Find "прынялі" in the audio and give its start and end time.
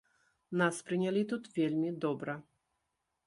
0.87-1.21